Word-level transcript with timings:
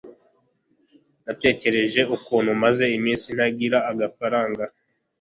natekereje 1.25 2.01
ukuntu 2.15 2.51
maze 2.63 2.83
iminsi 2.97 3.27
ntagira 3.35 3.77
agafaranga 3.91 4.63